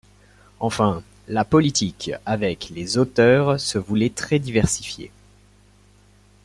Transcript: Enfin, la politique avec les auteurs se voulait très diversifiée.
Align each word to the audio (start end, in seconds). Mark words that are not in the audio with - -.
Enfin, 0.59 1.03
la 1.27 1.45
politique 1.45 2.09
avec 2.25 2.69
les 2.71 2.97
auteurs 2.97 3.59
se 3.59 3.77
voulait 3.77 4.09
très 4.09 4.39
diversifiée. 4.39 5.11